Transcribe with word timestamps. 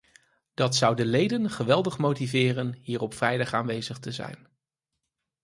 Dat 0.53 0.75
zou 0.75 0.95
de 0.95 1.05
leden 1.05 1.49
geweldig 1.49 1.97
motiveren 1.97 2.73
hier 2.81 3.01
op 3.01 3.13
vrijdag 3.13 3.53
aanwezig 3.53 3.99
te 3.99 4.11
zijn. 4.11 4.47